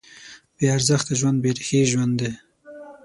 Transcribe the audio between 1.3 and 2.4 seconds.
بېریښې ژوند دی.